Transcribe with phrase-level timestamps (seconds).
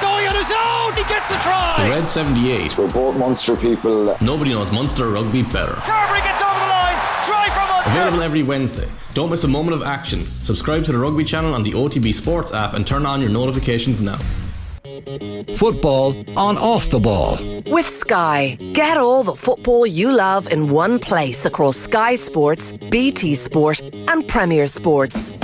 [0.00, 1.74] Now going on his own, he gets the try.
[1.78, 2.78] The Red 78.
[2.78, 4.16] We're both Munster people.
[4.20, 5.74] Nobody knows Munster rugby better.
[5.74, 6.96] Carberry gets over the line.
[7.24, 7.90] Try from Munster.
[7.90, 8.88] Available every Wednesday.
[9.14, 10.24] Don't miss a moment of action.
[10.24, 14.00] Subscribe to the Rugby channel on the OTB Sports app and turn on your notifications
[14.00, 14.18] now.
[15.56, 17.36] Football on off the ball.
[17.72, 23.34] With Sky, get all the football you love in one place across Sky Sports, BT
[23.34, 25.36] Sport, and Premier Sports.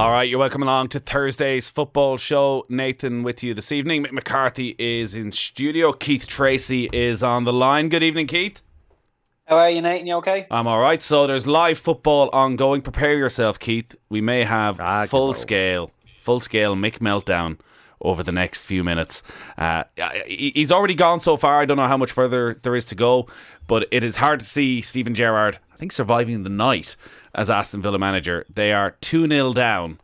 [0.00, 2.64] All right, you're welcome along to Thursday's football show.
[2.70, 4.02] Nathan with you this evening.
[4.02, 5.92] Mick McCarthy is in studio.
[5.92, 7.90] Keith Treacy is on the line.
[7.90, 8.62] Good evening, Keith.
[9.44, 10.06] How are you, Nathan?
[10.06, 10.46] You okay?
[10.50, 11.02] I'm all right.
[11.02, 12.80] So there's live football ongoing.
[12.80, 13.94] Prepare yourself, Keith.
[14.08, 15.90] We may have Ah, full get scale,
[16.22, 17.58] full scale Mick meltdown
[18.00, 19.22] over the next few minutes.
[19.58, 19.84] Uh,
[20.26, 21.60] he's already gone so far.
[21.60, 23.28] I don't know how much further there is to go,
[23.66, 25.58] but it is hard to see Steven Gerrard.
[25.74, 26.96] I think surviving the night
[27.34, 28.44] as Aston Villa manager.
[28.52, 30.00] They are two 0 down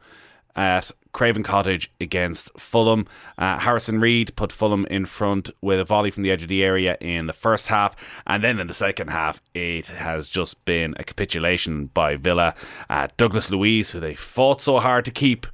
[0.54, 3.06] at Craven Cottage against Fulham.
[3.38, 6.62] Uh, Harrison Reed put Fulham in front with a volley from the edge of the
[6.62, 7.96] area in the first half,
[8.27, 12.55] and then in the second half, it has just been a capitulation by Villa.
[12.91, 15.46] Uh, Douglas Luiz, who they fought so hard to keep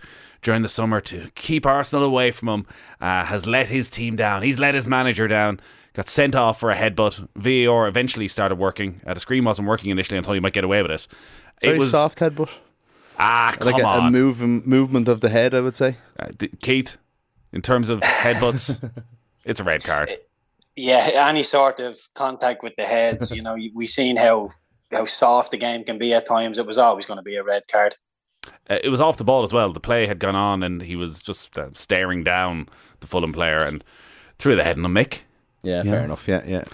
[0.42, 2.67] during the summer to keep Arsenal away from him,
[3.01, 4.42] uh, has let his team down.
[4.42, 5.61] He's let his manager down.
[5.95, 7.29] Got sent off for a headbutt.
[7.36, 9.01] VAR eventually started working.
[9.07, 10.19] Uh, the screen wasn't working initially.
[10.19, 11.07] I thought he might get away with it.
[11.63, 12.51] It Very was soft headbutt.
[13.19, 15.97] ah, come Like a, on, a move, movement of the head, I would say.
[16.19, 16.97] uh, d- Keith,
[17.53, 18.91] in terms of headbutts,
[19.45, 20.11] it's a red card.
[20.75, 24.49] Yeah, any sort of contact with the heads, you know, we've seen how
[24.91, 26.59] how soft the game can be at times.
[26.59, 27.97] It was always going to be a red card.
[28.69, 29.73] Uh, it was off the ball as well.
[29.73, 32.69] The play had gone on, and he was just uh, staring down
[33.01, 33.85] the Fulham player and
[34.39, 35.19] threw the head in the mick.
[35.63, 36.27] Yeah, fair enough.
[36.27, 36.65] Yeah, yeah.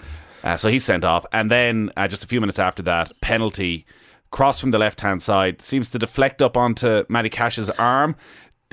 [0.43, 3.85] Uh, so he's sent off, and then uh, just a few minutes after that, penalty
[4.31, 8.15] cross from the left hand side seems to deflect up onto Matty Cash's arm.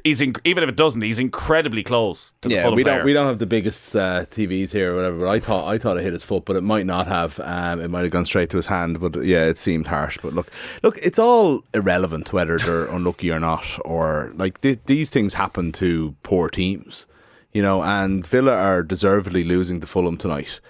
[0.04, 2.96] He's in, even if it doesn't, he's incredibly close to the Yeah, Fulham we player.
[2.98, 5.18] don't we don't have the biggest uh, TVs here or whatever.
[5.20, 7.40] But I thought I thought it hit his foot, but it might not have.
[7.40, 9.00] Um, it might have gone straight to his hand.
[9.00, 10.18] But yeah, it seemed harsh.
[10.22, 10.52] But look,
[10.82, 15.72] look, it's all irrelevant whether they're unlucky or not, or like th- these things happen
[15.72, 17.06] to poor teams,
[17.52, 17.82] you know.
[17.82, 20.60] And Villa are deservedly losing to Fulham tonight,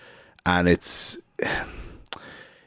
[0.46, 1.18] and it's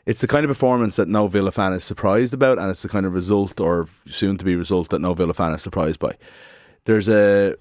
[0.09, 2.89] it's the kind of performance that no Villa fan is surprised about, and it's the
[2.89, 6.17] kind of result or soon to be result that no Villa fan is surprised by.
[6.85, 7.55] There's a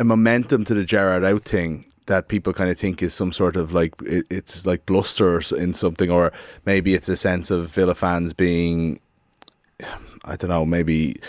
[0.00, 3.54] a momentum to the Gerrard out thing that people kind of think is some sort
[3.54, 6.32] of like it, it's like bluster in something, or
[6.64, 8.98] maybe it's a sense of Villa fans being,
[10.24, 11.20] I don't know, maybe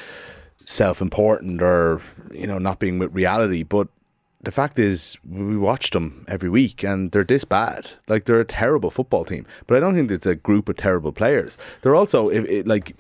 [0.56, 3.62] self-important or you know not being with reality.
[3.62, 3.90] But
[4.42, 7.92] the fact is, we watch them every week, and they're this bad.
[8.08, 9.46] Like they're a terrible football team.
[9.68, 11.58] But I don't think it's a group of terrible players.
[11.82, 12.96] They're also it, it, like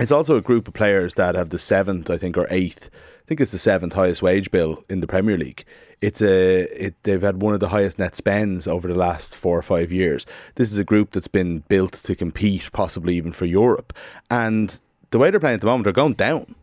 [0.00, 2.90] it's also a group of players that have the seventh, I think, or eighth.
[2.92, 5.64] I think it's the seventh highest wage bill in the Premier League.
[6.00, 9.56] It's a it, they've had one of the highest net spends over the last four
[9.56, 10.26] or five years.
[10.56, 13.92] This is a group that's been built to compete, possibly even for Europe.
[14.28, 14.78] And
[15.10, 16.56] the way they're playing at the moment, they're going down.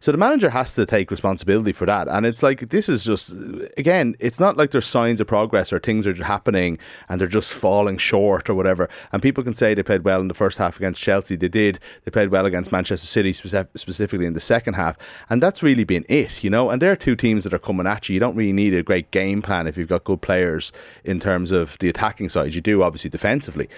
[0.00, 2.08] So the manager has to take responsibility for that.
[2.08, 3.32] And it's like, this is just,
[3.76, 7.52] again, it's not like there's signs of progress or things are happening and they're just
[7.52, 8.88] falling short or whatever.
[9.12, 11.36] And people can say they played well in the first half against Chelsea.
[11.36, 11.78] They did.
[12.04, 14.96] They played well against Manchester City, specif- specifically in the second half.
[15.30, 16.70] And that's really been it, you know.
[16.70, 18.14] And there are two teams that are coming at you.
[18.14, 20.72] You don't really need a great game plan if you've got good players
[21.04, 22.54] in terms of the attacking side.
[22.54, 23.68] You do, obviously, defensively.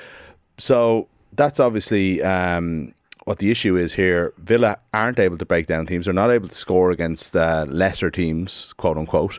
[0.58, 2.94] So that's obviously um,
[3.28, 4.32] what the issue is here.
[4.38, 6.06] Villa aren't able to break down teams.
[6.06, 9.38] They're not able to score against uh, lesser teams, quote unquote,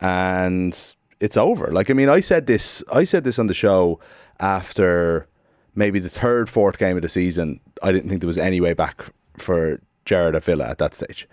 [0.00, 0.78] and
[1.18, 1.72] it's over.
[1.72, 2.84] Like I mean, I said this.
[2.92, 3.98] I said this on the show
[4.38, 5.26] after
[5.74, 7.58] maybe the third, fourth game of the season.
[7.82, 9.06] I didn't think there was any way back
[9.38, 11.26] for Gerrard at Villa at that stage.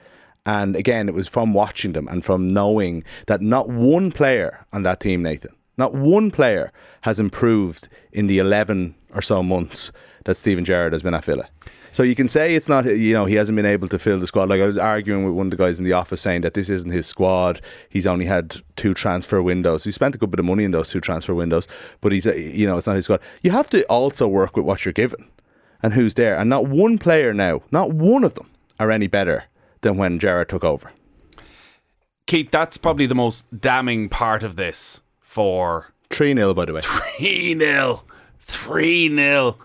[0.45, 4.83] And again, it was from watching them and from knowing that not one player on
[4.83, 9.91] that team, Nathan, not one player has improved in the 11 or so months
[10.25, 11.49] that Steven Gerrard has been at Villa.
[11.91, 14.27] So you can say it's not, you know, he hasn't been able to fill the
[14.27, 14.49] squad.
[14.49, 16.69] Like I was arguing with one of the guys in the office saying that this
[16.69, 17.61] isn't his squad.
[17.89, 19.83] He's only had two transfer windows.
[19.83, 21.67] He spent a good bit of money in those two transfer windows,
[22.01, 23.21] but he's, you know, it's not his squad.
[23.41, 25.27] You have to also work with what you're given
[25.81, 26.37] and who's there.
[26.37, 29.45] And not one player now, not one of them are any better
[29.81, 30.91] than when Gerrard took over.
[32.27, 35.01] Keith, that's probably the most damning part of this
[35.39, 36.81] for 3 0, by the way.
[36.81, 38.03] 3 0.
[38.41, 39.57] 3 0.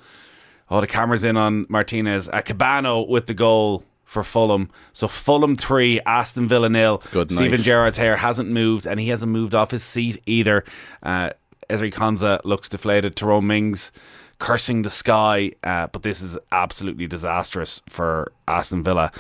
[0.71, 2.29] Oh, the camera's in on Martinez.
[2.29, 4.71] Uh, Cabano with the goal for Fulham.
[4.93, 7.03] So Fulham 3, Aston Villa nil.
[7.11, 7.39] Good night.
[7.39, 10.63] Steven Gerrard's hair hasn't moved, and he hasn't moved off his seat either.
[11.03, 11.31] Uh,
[11.69, 13.17] Ezri Konsa looks deflated.
[13.17, 13.91] Tyrone Mings
[14.39, 15.51] cursing the sky.
[15.65, 19.11] Uh, but this is absolutely disastrous for Aston Villa.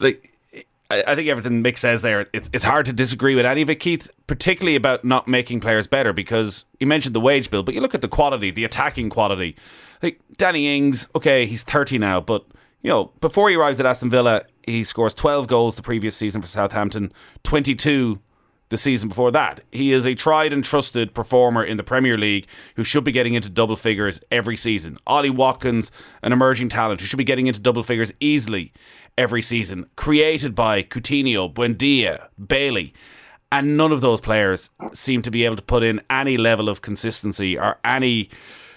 [0.00, 0.31] Like,
[1.00, 3.76] I, think everything Mick says there, it's, it's hard to disagree with any of it,
[3.76, 7.80] Keith, particularly about not making players better because you mentioned the wage bill, but you
[7.80, 9.56] look at the quality, the attacking quality.
[10.02, 12.44] Like Danny Ings, okay, he's 30 now, but
[12.82, 16.42] you know, before he arrives at Aston Villa, he scores 12 goals the previous season
[16.42, 17.12] for Southampton,
[17.44, 18.20] 22
[18.72, 19.60] the season before that.
[19.70, 23.34] He is a tried and trusted performer in the Premier League who should be getting
[23.34, 24.96] into double figures every season.
[25.06, 25.92] Ollie Watkins,
[26.22, 28.72] an emerging talent who should be getting into double figures easily
[29.18, 32.92] every season, created by Coutinho, Buendia, Bailey.
[33.50, 36.80] And none of those players seem to be able to put in any level of
[36.80, 38.30] consistency or any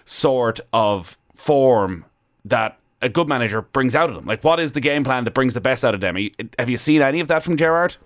[0.04, 2.06] sort of form
[2.44, 4.26] that a good manager brings out of them.
[4.26, 6.18] Like, what is the game plan that brings the best out of them?
[6.60, 7.98] Have you seen any of that from Gerrard?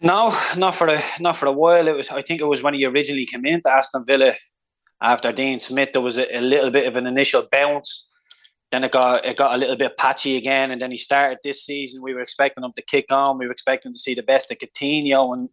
[0.00, 1.88] No, not for a not for a while.
[1.88, 4.34] It was I think it was when he originally came into Aston Villa
[5.00, 5.92] after Dean Smith.
[5.92, 8.07] There was a, a, little bit of an initial bounce.
[8.70, 11.64] Then it got it got a little bit patchy again, and then he started this
[11.64, 12.02] season.
[12.02, 13.38] We were expecting him to kick on.
[13.38, 15.48] We were expecting to see the best of Coutinho, and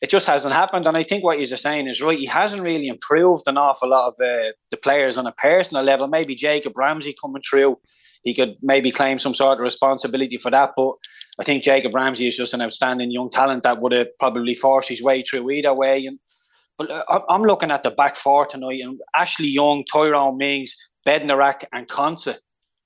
[0.00, 0.86] it just hasn't happened.
[0.86, 2.18] And I think what you're saying is right.
[2.18, 6.06] He hasn't really improved an awful lot of uh, the players on a personal level.
[6.06, 7.78] Maybe Jacob Ramsey coming through
[8.26, 10.72] he could maybe claim some sort of responsibility for that.
[10.76, 10.94] But
[11.38, 14.88] I think Jacob Ramsey is just an outstanding young talent that would have probably forced
[14.88, 16.04] his way through either way.
[16.06, 16.18] And
[16.76, 20.74] but uh, I'm looking at the back four tonight, and Ashley Young, Tyrone Mings,
[21.06, 22.36] Bednarek, and Konsa.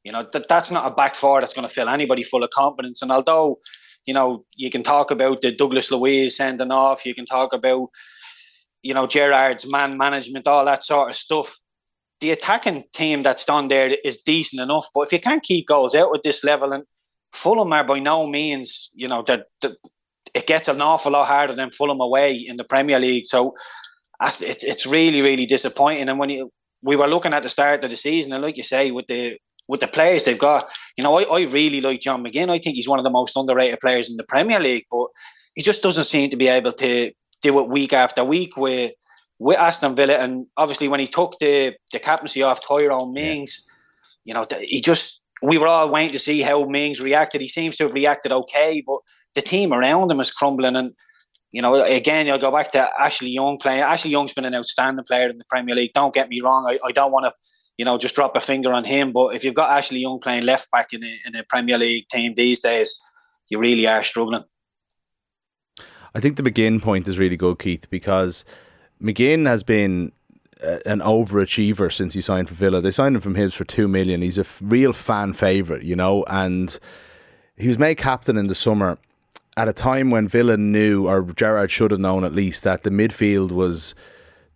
[0.04, 2.50] You know that that's not a back four that's going to fill anybody full of
[2.50, 3.02] confidence.
[3.02, 3.58] And although
[4.06, 7.88] you know you can talk about the Douglas Luiz sending off, you can talk about
[8.82, 11.58] you know Gerrard's man management, all that sort of stuff
[12.20, 14.86] the attacking team that's done there is decent enough.
[14.94, 16.84] But if you can't keep goals out at this level, and
[17.32, 19.46] Fulham are by no means, you know, that
[20.34, 23.26] it gets an awful lot harder than Fulham away in the Premier League.
[23.26, 23.54] So
[24.22, 26.08] it's it's really really disappointing.
[26.08, 28.62] And when you we were looking at the start of the season, and like you
[28.62, 29.38] say, with the
[29.68, 32.48] with the players they've got, you know, I, I really like John McGinn.
[32.48, 35.06] I think he's one of the most underrated players in the Premier League, but
[35.54, 37.12] he just doesn't seem to be able to
[37.42, 38.56] do it week after week.
[38.56, 38.92] with
[39.40, 43.66] with Aston Villa, and obviously when he took the the captaincy off Tyrone Mings,
[44.24, 44.34] yeah.
[44.34, 47.40] you know, he just we were all waiting to see how Mings reacted.
[47.40, 48.98] He seems to have reacted okay, but
[49.34, 50.76] the team around him is crumbling.
[50.76, 50.92] And
[51.52, 53.80] you know, again, you'll go back to Ashley Young playing.
[53.80, 55.92] Ashley Young's been an outstanding player in the Premier League.
[55.94, 56.66] Don't get me wrong.
[56.68, 57.34] I, I don't want to,
[57.76, 59.12] you know, just drop a finger on him.
[59.12, 62.06] But if you've got Ashley Young playing left back in a, in a Premier League
[62.08, 63.00] team these days,
[63.48, 64.44] you really are struggling.
[66.14, 68.44] I think the McGinn point is really good, Keith, because
[69.02, 70.12] McGinn has been
[70.62, 72.80] uh, an overachiever since he signed for Villa.
[72.80, 74.22] They signed him from Hibs for two million.
[74.22, 76.78] He's a f- real fan favorite, you know, and
[77.56, 78.98] he was made captain in the summer
[79.56, 82.90] at a time when Villa knew, or Gerrard should have known at least, that the
[82.90, 83.94] midfield was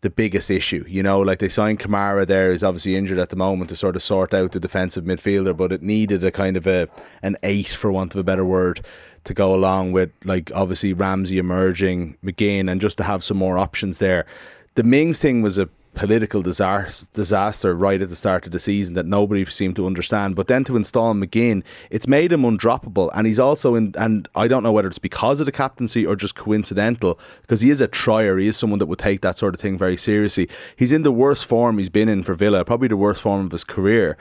[0.03, 0.85] the biggest issue.
[0.87, 3.97] You know, like they signed Kamara there, who's obviously injured at the moment to sort
[3.97, 6.89] of sort out the defensive midfielder, but it needed a kind of a
[7.23, 8.85] an eight, for want of a better word,
[9.25, 13.59] to go along with like obviously Ramsey emerging, McGinn, and just to have some more
[13.59, 14.27] options there.
[14.75, 19.07] The Mings thing was a political disaster, right at the start of the season that
[19.07, 20.37] nobody seemed to understand.
[20.37, 23.95] But then to install McGinn, it's made him undroppable, and he's also in.
[23.97, 27.71] And I don't know whether it's because of the captaincy or just coincidental, because he
[27.71, 28.39] is a trier.
[28.39, 30.49] He is someone that would take that sort of thing very seriously.
[30.77, 33.53] He's in the worst form he's been in for Villa, probably the worst form of
[33.53, 34.17] his career,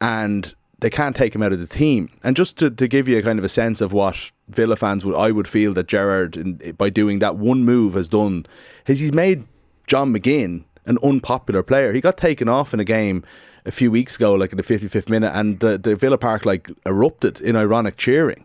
[0.00, 2.08] and they can't take him out of the team.
[2.22, 5.04] And just to, to give you a kind of a sense of what Villa fans
[5.04, 8.46] would, I would feel that Gerrard, by doing that one move, has done,
[8.86, 9.44] is he's made
[9.88, 11.92] John McGinn an unpopular player.
[11.92, 13.24] He got taken off in a game
[13.64, 16.70] a few weeks ago, like in the 55th minute, and the, the Villa Park like
[16.86, 18.44] erupted in ironic cheering.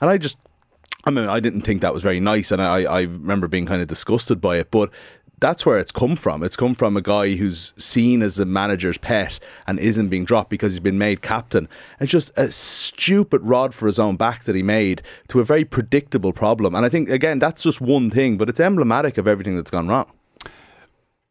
[0.00, 0.38] And I just,
[1.04, 3.82] I mean, I didn't think that was very nice, and I, I remember being kind
[3.82, 4.70] of disgusted by it.
[4.70, 4.90] But
[5.40, 6.42] that's where it's come from.
[6.42, 10.50] It's come from a guy who's seen as the manager's pet and isn't being dropped
[10.50, 11.68] because he's been made captain.
[12.00, 15.64] It's just a stupid rod for his own back that he made to a very
[15.64, 16.74] predictable problem.
[16.74, 19.88] And I think, again, that's just one thing, but it's emblematic of everything that's gone
[19.88, 20.10] wrong.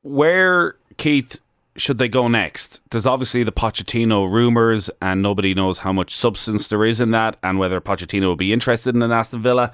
[0.08, 1.40] Where, Keith,
[1.76, 2.82] should they go next?
[2.90, 7.38] There's obviously the Pochettino rumours, and nobody knows how much substance there is in that
[7.44, 9.72] and whether Pochettino will be interested in an Aston Villa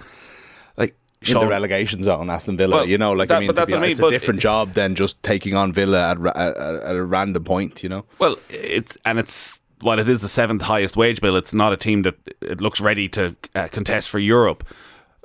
[1.28, 2.78] in the relegation zone, Aston Villa.
[2.78, 4.96] Well, you know, like that, I mean, be, mean, it's a different it, job than
[4.96, 7.84] just taking on Villa at, at, at, a random point.
[7.84, 8.06] You know.
[8.20, 11.78] Well, it's and it's while it is the seventh highest wage bill, it's not a
[11.78, 14.64] team that it looks ready to uh, contest for Europe.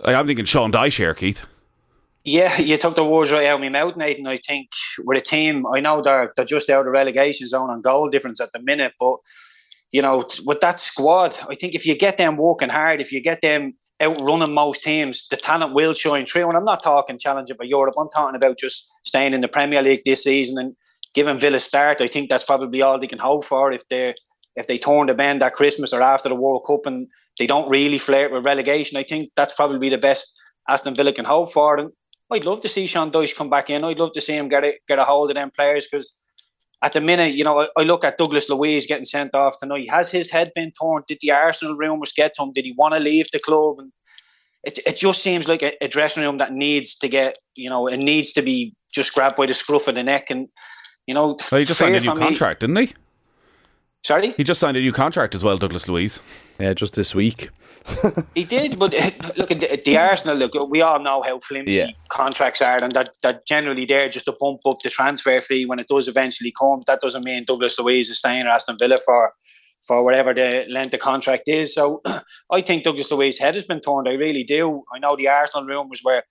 [0.04, 1.42] Like, I'm thinking Sean Dyche here, Keith.
[2.28, 4.26] Yeah, you took the words right out of my mouth, Nathan.
[4.26, 4.68] I think
[4.98, 8.38] with a team, I know they're they're just out of relegation zone on goal difference
[8.38, 9.16] at the minute, but
[9.92, 13.22] you know, with that squad, I think if you get them working hard, if you
[13.22, 16.48] get them outrunning most teams, the talent will shine through.
[16.48, 17.94] And I'm not talking challenging for Europe.
[17.98, 20.76] I'm talking about just staying in the Premier League this season and
[21.14, 22.02] giving Villa a start.
[22.02, 24.14] I think that's probably all they can hope for if they
[24.56, 27.06] if they turn the bend at Christmas or after the World Cup and
[27.38, 28.98] they don't really flirt with relegation.
[28.98, 31.78] I think that's probably the best Aston Villa can hope for.
[31.78, 31.90] And
[32.30, 33.84] I'd love to see Sean Dyche come back in.
[33.84, 36.20] I'd love to see him get a, get a hold of them players because
[36.82, 39.90] at the minute, you know, I, I, look at Douglas Luiz getting sent off tonight.
[39.90, 41.02] Has his head been torn?
[41.08, 42.52] Did the Arsenal rumours get to him?
[42.52, 43.78] Did he want to leave the club?
[43.78, 43.92] And
[44.64, 47.86] it, it just seems like a, a, dressing room that needs to get, you know,
[47.86, 50.30] it needs to be just grabbed by the scruff of the neck.
[50.30, 50.48] And,
[51.06, 52.94] you know, well, he just signed a new contract, didn't he?
[54.04, 54.32] Sorry?
[54.36, 56.20] He just signed a new contract as well, Douglas Luiz.
[56.58, 57.50] Yeah, just this week.
[58.34, 60.36] he did, but uh, look at the, the, Arsenal.
[60.36, 61.90] Look, we all know how flimsy yeah.
[62.08, 65.78] contracts are, and that, that generally they're just to bump up the transfer fee when
[65.78, 66.82] it does eventually come.
[66.86, 69.32] That doesn't mean Douglas Luiz is staying at Aston Villa for
[69.86, 71.74] for whatever the length of contract is.
[71.74, 72.02] So
[72.52, 74.08] I think Douglas Luiz's head has been turned.
[74.08, 74.82] I really do.
[74.92, 76.22] I know the Arsenal rumours were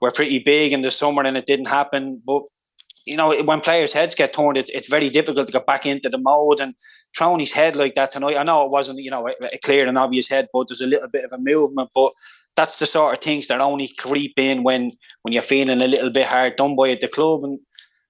[0.00, 2.42] were pretty big in the summer and it didn't happen, but
[3.06, 6.08] you know, when players' heads get torn, it's, it's very difficult to get back into
[6.08, 6.60] the mode.
[6.60, 6.74] And
[7.16, 9.86] throwing his head like that tonight, I know it wasn't, you know, a, a clear
[9.86, 11.90] and obvious head, but there's a little bit of a movement.
[11.94, 12.12] But
[12.56, 16.10] that's the sort of things that only creep in when when you're feeling a little
[16.10, 17.44] bit hard done by at the club.
[17.44, 17.60] And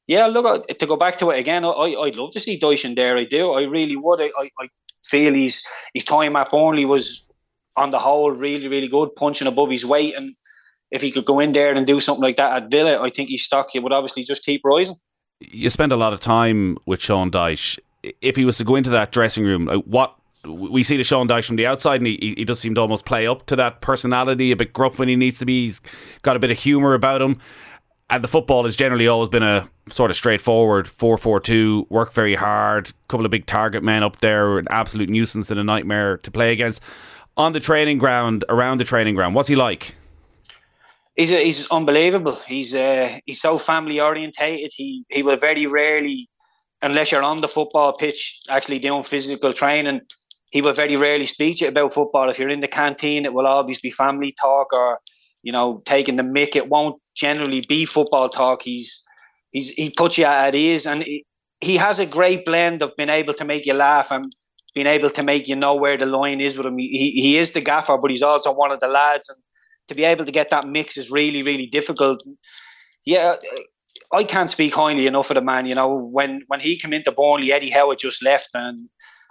[0.06, 3.16] yeah, look, to go back to it again, I, I'd love to see in there.
[3.16, 3.52] I do.
[3.52, 4.20] I really would.
[4.20, 4.68] I, I, I
[5.04, 7.28] feel he's his time at Burnley was
[7.76, 10.14] on the whole really, really good, punching above his weight.
[10.14, 10.34] And
[10.90, 13.28] if he could go in there and do something like that at Villa, I think
[13.28, 14.96] his stock would obviously just keep rising.
[15.40, 17.78] You spend a lot of time with Sean Dyche.
[18.20, 20.16] If he was to go into that dressing room, uh, what
[20.46, 23.04] we see the Sean Dyche from the outside, and he, he does seem to almost
[23.04, 25.66] play up to that personality, a bit gruff when he needs to be.
[25.66, 25.80] He's
[26.22, 27.38] got a bit of humour about him.
[28.08, 32.12] And the football has generally always been a sort of straightforward 4 4 2, work
[32.12, 36.18] very hard, couple of big target men up there, an absolute nuisance and a nightmare
[36.18, 36.80] to play against.
[37.36, 39.96] On the training ground, around the training ground, what's he like?
[41.16, 42.36] He's a, he's unbelievable.
[42.46, 44.72] He's uh, he's so family orientated.
[44.74, 46.28] He he will very rarely,
[46.82, 50.02] unless you're on the football pitch, actually doing physical training.
[50.50, 52.28] He will very rarely speak about football.
[52.28, 55.00] If you're in the canteen, it will always be family talk or
[55.42, 56.54] you know taking the mick.
[56.54, 58.62] It won't generally be football talk.
[58.62, 59.02] He's
[59.50, 61.24] he's he puts you at ease, and he,
[61.60, 64.30] he has a great blend of being able to make you laugh and
[64.74, 66.76] being able to make you know where the line is with him.
[66.76, 69.38] He, he is the gaffer, but he's also one of the lads, and
[69.88, 72.22] to be able to get that mix is really, really difficult.
[73.04, 73.36] Yeah,
[74.12, 75.66] I can't speak highly enough of the man.
[75.66, 78.88] You know, when when he came into Burnley, Eddie Howe had just left, and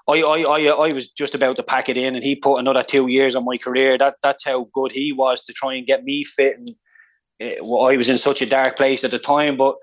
[0.07, 2.83] I, I, I, I was just about to pack it in, and he put another
[2.83, 3.97] two years on my career.
[3.97, 6.57] That that's how good he was to try and get me fit.
[6.57, 6.69] And
[7.39, 9.75] it, well, I was in such a dark place at the time, but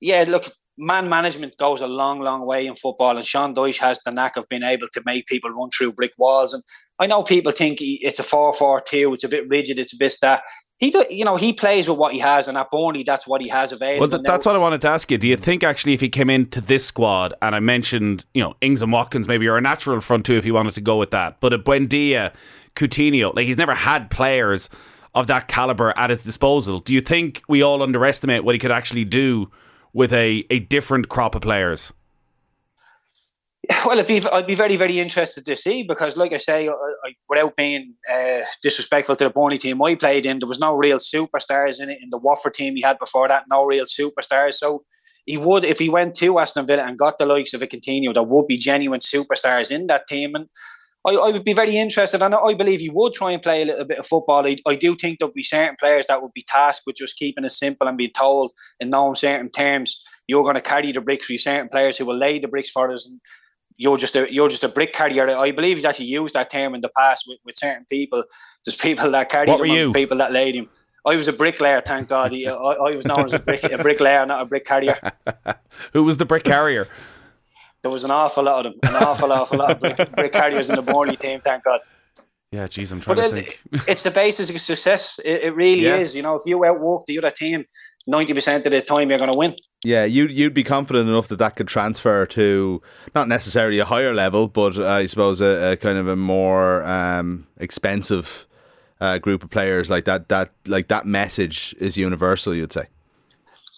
[0.00, 0.44] yeah, look,
[0.78, 4.36] man management goes a long, long way in football, and Sean Dyche has the knack
[4.36, 6.54] of being able to make people run through brick walls.
[6.54, 6.62] And
[6.98, 10.42] I know people think it's a four-four-two, it's a bit rigid, it's a bit that.
[10.78, 13.42] He, do, you know, he plays with what he has, and at Burnley, that's what
[13.42, 14.08] he has available.
[14.08, 15.18] Well, that's what I wanted to ask you.
[15.18, 18.54] Do you think actually, if he came into this squad, and I mentioned, you know,
[18.60, 21.10] Ings and Watkins, maybe are a natural front two if you wanted to go with
[21.10, 22.32] that, but a Buendia,
[22.76, 24.70] Coutinho, like he's never had players
[25.16, 26.78] of that caliber at his disposal.
[26.78, 29.50] Do you think we all underestimate what he could actually do?
[29.92, 31.92] with a, a different crop of players?
[33.86, 37.14] Well, be, I'd be very, very interested to see because, like I say, I, I,
[37.28, 40.98] without being uh, disrespectful to the Burnley team I played in, there was no real
[40.98, 41.98] superstars in it.
[42.02, 44.54] In the Watford team he had before that, no real superstars.
[44.54, 44.84] So
[45.26, 48.14] he would, if he went to Aston Villa and got the likes of a Coutinho,
[48.14, 50.34] there would be genuine superstars in that team.
[50.34, 50.48] And
[51.06, 53.66] I, I, would be very interested, and I believe he would try and play a
[53.66, 54.46] little bit of football.
[54.46, 57.44] I, I do think there'll be certain players that would be tasked with just keeping
[57.44, 61.26] it simple and being told in known certain terms, you're going to carry the bricks
[61.26, 61.36] for.
[61.36, 63.20] Certain players who will lay the bricks for us, and
[63.78, 65.28] you're just a you're just a brick carrier.
[65.30, 68.24] I believe he's actually used that term in the past with, with certain people.
[68.64, 70.68] There's people that carry what him, people that laid him.
[71.06, 72.34] I was a bricklayer, thank God.
[72.34, 74.98] I, I was known as a, brick, a bricklayer, not a brick carrier.
[75.94, 76.86] Who was the brick carrier?
[77.82, 80.70] there was an awful lot of them, an awful, awful lot of brick, brick carriers
[80.70, 81.40] in the Burnley team.
[81.40, 81.80] Thank God.
[82.50, 83.60] Yeah, geez, I'm trying but to it, think.
[83.88, 85.20] it's the basis of success.
[85.24, 85.96] It, it really yeah.
[85.96, 86.16] is.
[86.16, 87.64] You know, if you outwork the other team,
[88.08, 89.54] ninety percent of the time you're going to win.
[89.84, 92.82] Yeah, you you'd be confident enough that that could transfer to
[93.14, 97.46] not necessarily a higher level, but I suppose a, a kind of a more um,
[97.58, 98.48] expensive
[99.00, 100.28] uh, group of players like that.
[100.28, 102.54] That like that message is universal.
[102.54, 102.88] You'd say.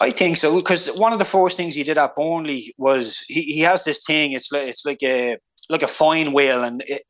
[0.01, 3.43] I think so because one of the first things he did at Burnley was he,
[3.43, 4.33] he has this thing.
[4.33, 5.37] It's like it's like a
[5.69, 7.03] like a fine wheel, and it, it,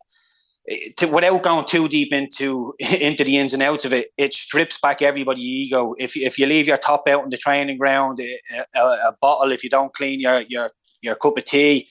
[0.96, 4.78] to, without going too deep into into the ins and outs of it, it strips
[4.80, 5.94] back everybody's ego.
[5.98, 9.52] If if you leave your top out in the training ground, a, a, a bottle,
[9.52, 10.70] if you don't clean your your
[11.02, 11.88] your cup of tea,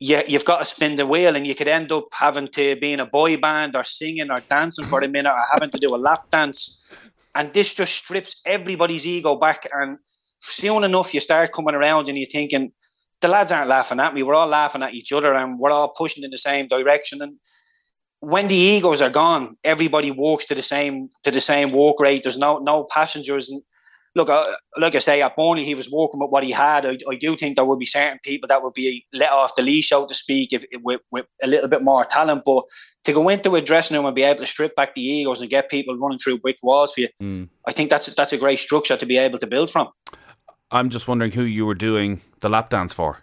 [0.00, 2.92] you, you've got to spin the wheel and you could end up having to be
[2.92, 5.12] in a boy band or singing or dancing for a mm-hmm.
[5.12, 6.90] minute or having to do a lap dance.
[7.34, 9.68] And this just strips everybody's ego back.
[9.72, 9.98] And
[10.38, 12.72] soon enough you start coming around and you're thinking
[13.20, 15.88] the lads aren't laughing at me we're all laughing at each other and we're all
[15.88, 17.36] pushing in the same direction and
[18.20, 22.22] when the egos are gone, everybody walks to the same to the same walk rate.
[22.24, 23.48] There's no no passengers.
[23.48, 23.62] And
[24.14, 24.44] look, uh,
[24.76, 26.84] like I say, at Burnley, he was walking with what he had.
[26.84, 29.62] I, I do think there will be certain people that will be let off the
[29.62, 32.42] leash, so to speak, if, if with, with a little bit more talent.
[32.44, 32.64] But
[33.04, 35.48] to go into a dressing room and be able to strip back the egos and
[35.48, 37.48] get people running through brick walls for you, mm.
[37.66, 39.88] I think that's that's a great structure to be able to build from.
[40.70, 43.20] I'm just wondering who you were doing the lap dance for.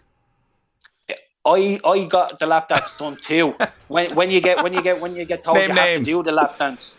[1.46, 3.54] I I got the lap dance done too.
[3.88, 5.90] when when you get when you get when you get told Name you names.
[5.90, 6.98] have to do the lap dance,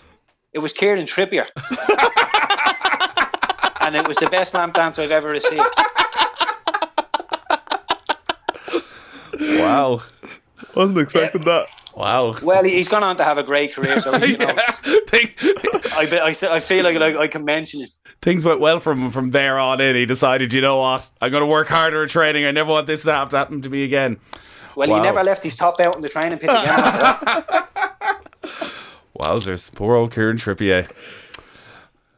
[0.53, 1.47] it was Kieran Trippier,
[3.81, 5.61] and it was the best lap dance I've ever received.
[9.39, 10.01] Wow,
[10.73, 11.65] wasn't expecting yeah.
[11.65, 11.76] that.
[11.97, 12.35] Wow.
[12.43, 14.53] Well, he's gone on to have a great career, so you know.
[14.55, 17.89] I, I, I feel like, like I can mention it
[18.21, 19.95] things went well from from there on in.
[19.95, 22.45] He decided, you know what, I'm going to work harder at training.
[22.45, 24.19] I never want this to have to happen to me again.
[24.75, 24.97] Well, wow.
[24.97, 26.65] he never left his top out in the training pitch again
[29.19, 30.87] Wowzers, poor old Kieran Trippier.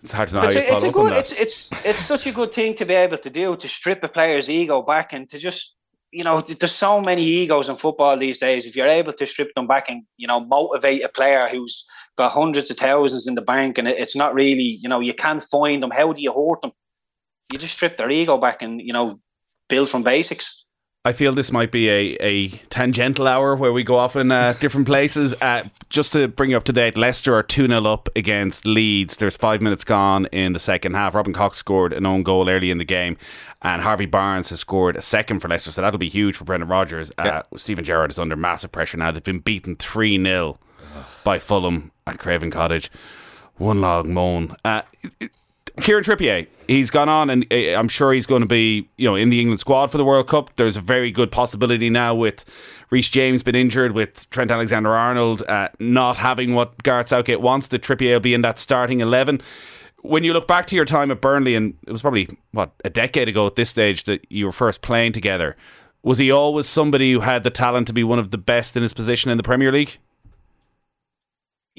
[0.03, 2.31] It's hard to know it's how you it's a good, it's it's it's such a
[2.31, 5.37] good thing to be able to do to strip a player's ego back and to
[5.37, 5.75] just
[6.11, 8.65] you know there's so many egos in football these days.
[8.65, 11.85] If you're able to strip them back and you know motivate a player who's
[12.17, 15.43] got hundreds of thousands in the bank, and it's not really, you know, you can't
[15.43, 15.91] find them.
[15.91, 16.71] How do you hurt them?
[17.51, 19.15] You just strip their ego back and you know
[19.67, 20.65] build from basics.
[21.05, 24.53] I feel this might be a, a tangential hour where we go off in uh,
[24.59, 25.33] different places.
[25.41, 29.15] Uh, just to bring you up to date, Leicester are 2 0 up against Leeds.
[29.15, 31.15] There's five minutes gone in the second half.
[31.15, 33.15] Robin Koch scored an own goal early in the game,
[33.61, 36.67] and Harvey Barnes has scored a second for Leicester, so that'll be huge for Brendan
[36.67, 37.11] Rodgers.
[37.17, 37.41] Uh, yeah.
[37.55, 39.09] Steven Gerrard is under massive pressure now.
[39.09, 40.59] They've been beaten 3 0
[41.23, 42.91] by Fulham at Craven Cottage.
[43.55, 44.57] One log moan.
[44.65, 44.81] Uh,
[45.81, 49.15] Kieran Trippier, he's gone on, and uh, I'm sure he's going to be, you know,
[49.15, 50.55] in the England squad for the World Cup.
[50.55, 52.45] There's a very good possibility now with
[52.89, 57.67] Reece James been injured, with Trent Alexander-Arnold uh, not having what Gareth Southgate wants.
[57.69, 59.41] That Trippier will be in that starting eleven.
[60.01, 62.89] When you look back to your time at Burnley, and it was probably what a
[62.89, 65.57] decade ago at this stage that you were first playing together,
[66.03, 68.83] was he always somebody who had the talent to be one of the best in
[68.83, 69.97] his position in the Premier League?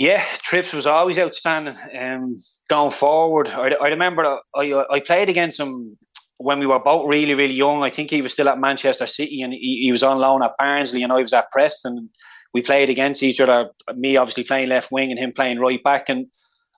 [0.01, 1.77] Yeah, Trips was always outstanding.
[1.95, 2.37] Um,
[2.71, 4.25] going forward, I, I remember
[4.57, 5.99] I, I played against him
[6.39, 7.83] when we were both really, really young.
[7.83, 10.57] I think he was still at Manchester City and he, he was on loan at
[10.59, 12.09] Barnsley and I was at Preston.
[12.55, 16.09] We played against each other, me obviously playing left wing and him playing right back.
[16.09, 16.29] And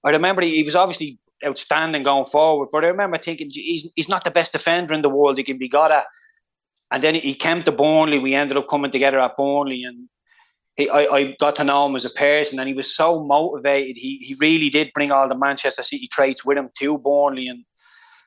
[0.02, 4.08] I remember he, he was obviously outstanding going forward, but I remember thinking he's, he's
[4.08, 6.06] not the best defender in the world he can be got at.
[6.90, 8.18] And then he came to Burnley.
[8.18, 10.08] We ended up coming together at Burnley, and
[10.76, 13.96] he, I, I got to know him as a person, and he was so motivated.
[13.96, 17.46] He he really did bring all the Manchester City traits with him to Burnley.
[17.48, 17.64] And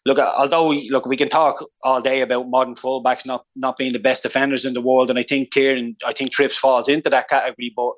[0.05, 3.93] look, uh, although look, we can talk all day about modern fullbacks not not being
[3.93, 7.09] the best defenders in the world, and I think Kieran, I think Trips falls into
[7.09, 7.93] that category, but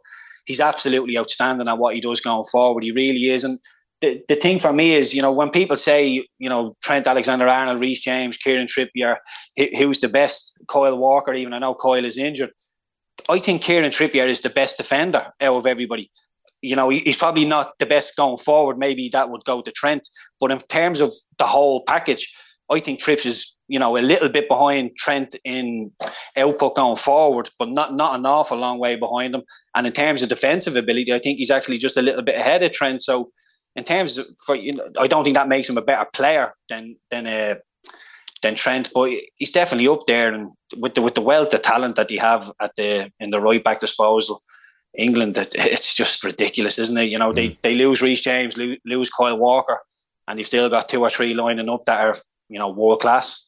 [0.46, 2.84] he's absolutely outstanding at what he does going forward.
[2.84, 3.60] He really is, and.
[4.00, 7.48] The, the thing for me is, you know, when people say, you know, Trent Alexander
[7.48, 9.16] Arnold, Reece James, Kieran Trippier,
[9.76, 12.52] who's the best, Kyle Walker, even I know Kyle is injured
[13.30, 16.12] I think Kieran Trippier is the best defender out of everybody.
[16.62, 18.78] You know, he's probably not the best going forward.
[18.78, 20.08] Maybe that would go to Trent.
[20.40, 22.34] But in terms of the whole package,
[22.70, 25.92] I think Trips is, you know, a little bit behind Trent in
[26.36, 29.44] output going forward, but not not an awful long way behind him.
[29.76, 32.64] And in terms of defensive ability, I think he's actually just a little bit ahead
[32.64, 33.02] of Trent.
[33.02, 33.32] So
[33.76, 36.54] in terms of for you know, I don't think that makes him a better player
[36.70, 37.56] than than uh,
[38.42, 40.34] than Trent, but he's definitely up there.
[40.34, 43.42] And with the with the wealth of talent that he have at the in the
[43.42, 44.42] right back disposal,
[44.98, 47.06] England, it's just ridiculous, isn't it?
[47.06, 47.36] You know, mm.
[47.36, 49.80] they they lose Reece James, lose Kyle Walker,
[50.28, 52.18] and you've still got two or three lining up that are
[52.50, 53.47] you know world class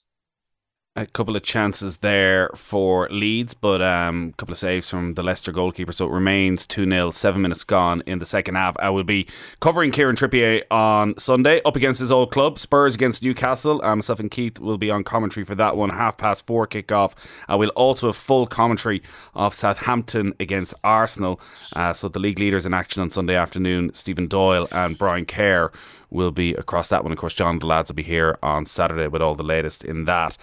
[1.00, 5.24] a couple of chances there for Leeds, but um, a couple of saves from the
[5.24, 5.92] Leicester goalkeeper.
[5.92, 8.76] So it remains 2 0, seven minutes gone in the second half.
[8.80, 9.28] I will be
[9.62, 13.82] covering Kieran Trippier on Sunday up against his old club, Spurs against Newcastle.
[13.84, 17.14] Um, myself and Keith will be on commentary for that one, half past four kickoff.
[17.48, 19.02] I will also have full commentary
[19.34, 21.40] of Southampton against Arsenal.
[21.76, 25.72] Uh, so the league leaders in action on Sunday afternoon, Stephen Doyle and Brian Kerr
[26.10, 27.12] will be across that one.
[27.12, 29.84] Of course, John and the lads will be here on Saturday with all the latest
[29.84, 30.38] in that.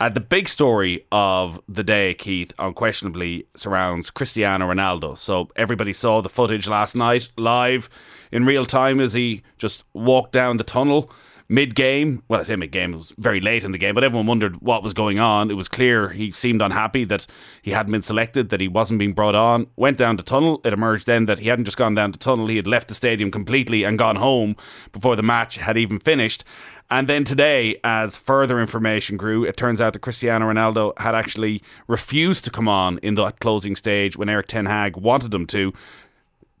[0.00, 5.16] Uh, the big story of the day, Keith, unquestionably surrounds Cristiano Ronaldo.
[5.16, 7.88] So everybody saw the footage last night live
[8.32, 11.10] in real time as he just walked down the tunnel
[11.52, 12.22] mid game.
[12.28, 14.60] Well, I say mid game, it was very late in the game, but everyone wondered
[14.62, 15.50] what was going on.
[15.50, 17.26] It was clear he seemed unhappy that
[17.60, 19.66] he hadn't been selected, that he wasn't being brought on.
[19.76, 20.62] Went down the tunnel.
[20.64, 22.94] It emerged then that he hadn't just gone down the tunnel, he had left the
[22.94, 24.56] stadium completely and gone home
[24.92, 26.42] before the match had even finished.
[26.90, 31.62] And then today, as further information grew, it turns out that Cristiano Ronaldo had actually
[31.86, 35.72] refused to come on in that closing stage when Erik Ten Hag wanted him to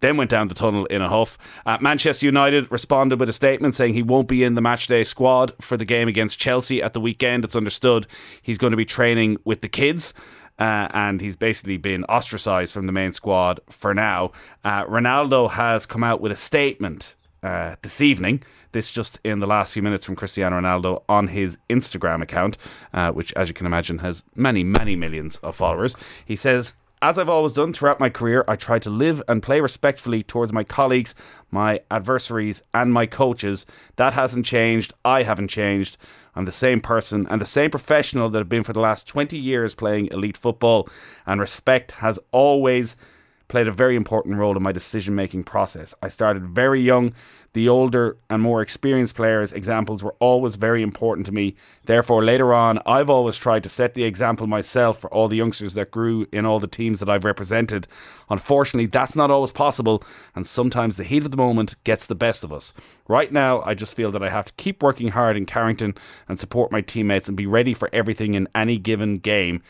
[0.02, 1.38] then went down the tunnel in a huff.
[1.64, 5.52] Uh, Manchester United responded with a statement saying he won't be in the matchday squad
[5.60, 7.44] for the game against Chelsea at the weekend.
[7.44, 8.06] It's understood
[8.42, 10.12] he's going to be training with the kids.
[10.58, 14.30] Uh, and he's basically been ostracised from the main squad for now.
[14.62, 18.42] Uh, Ronaldo has come out with a statement uh, this evening.
[18.72, 22.58] This just in the last few minutes from Cristiano Ronaldo on his Instagram account,
[22.92, 25.96] uh, which, as you can imagine, has many, many millions of followers.
[26.24, 29.60] He says, as I've always done throughout my career, I try to live and play
[29.60, 31.16] respectfully towards my colleagues,
[31.50, 33.66] my adversaries, and my coaches.
[33.96, 34.94] That hasn't changed.
[35.04, 35.96] I haven't changed.
[36.36, 39.36] I'm the same person and the same professional that I've been for the last 20
[39.36, 40.88] years playing elite football,
[41.26, 42.96] and respect has always
[43.48, 45.94] played a very important role in my decision making process.
[46.02, 47.12] I started very young.
[47.54, 51.54] The older and more experienced players' examples were always very important to me.
[51.84, 55.74] Therefore, later on, I've always tried to set the example myself for all the youngsters
[55.74, 57.86] that grew in all the teams that I've represented.
[58.30, 60.02] Unfortunately, that's not always possible,
[60.34, 62.72] and sometimes the heat of the moment gets the best of us.
[63.06, 65.94] Right now, I just feel that I have to keep working hard in Carrington
[66.28, 69.60] and support my teammates and be ready for everything in any given game.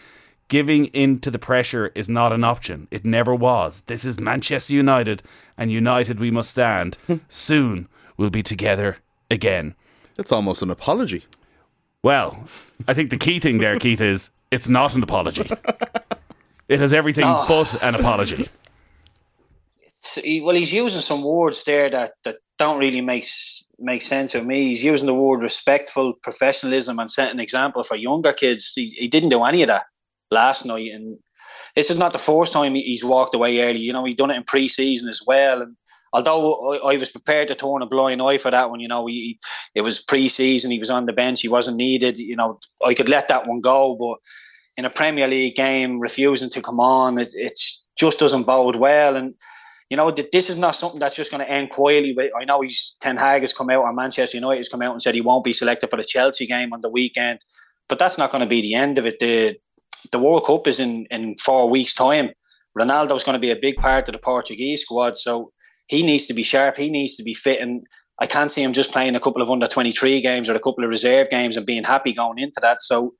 [0.52, 2.86] Giving in to the pressure is not an option.
[2.90, 3.82] It never was.
[3.86, 5.22] This is Manchester United,
[5.56, 6.96] and united we must stand.
[7.06, 7.16] Hmm.
[7.30, 7.88] Soon
[8.18, 8.98] we'll be together
[9.30, 9.74] again.
[10.18, 11.24] That's almost an apology.
[12.02, 12.44] Well,
[12.86, 15.48] I think the key thing there, Keith, is it's not an apology.
[16.68, 17.46] It has everything Oh.
[17.48, 18.42] but an apology.
[19.80, 23.26] It's- he- well, he's using some words there that, that don't really make
[23.78, 24.68] make sense to me.
[24.68, 28.72] He's using the word respectful professionalism and set an example for younger kids.
[28.74, 29.84] He, he didn't do any of that
[30.32, 31.18] last night, and
[31.76, 33.80] this is not the first time he's walked away early.
[33.80, 35.62] You know, he done it in pre-season as well.
[35.62, 35.76] And
[36.12, 39.38] although I, was prepared to turn a blind eye for that one, you know, he,
[39.74, 40.70] it was pre-season.
[40.70, 41.40] He was on the bench.
[41.40, 42.18] He wasn't needed.
[42.18, 44.18] You know, I could let that one go, but
[44.76, 47.58] in a Premier League game, refusing to come on, it, it
[47.98, 49.16] just doesn't bode well.
[49.16, 49.34] And
[49.88, 52.16] you know, this is not something that's just going to end quietly.
[52.40, 55.02] I know he's Ten Hag has come out, or Manchester United has come out and
[55.02, 57.40] said he won't be selected for the Chelsea game on the weekend.
[57.90, 59.20] But that's not going to be the end of it.
[59.20, 59.58] The
[60.10, 62.30] the World Cup is in in four weeks' time.
[62.78, 65.52] Ronaldo's going to be a big part of the Portuguese squad, so
[65.86, 66.76] he needs to be sharp.
[66.76, 67.84] He needs to be fit, and
[68.20, 70.60] I can't see him just playing a couple of under twenty three games or a
[70.60, 72.82] couple of reserve games and being happy going into that.
[72.82, 73.14] So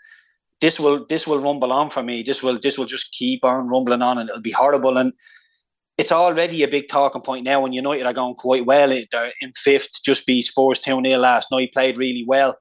[0.60, 2.22] this will this will rumble on for me.
[2.22, 4.96] This will this will just keep on rumbling on, and it'll be horrible.
[4.96, 5.12] And
[5.98, 7.60] it's already a big talking point now.
[7.60, 11.50] When United are going quite well, they're in fifth, just beat Spurs two 0 last
[11.52, 12.56] night, played really well.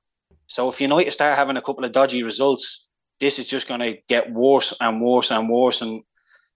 [0.47, 2.89] So if United start having a couple of dodgy results,
[3.21, 5.81] this is just going to get worse and worse and worse.
[5.81, 6.03] And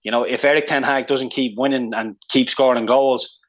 [0.03, 3.39] you know, if Erik Ten Hag doesn't keep winning and keep scoring goals,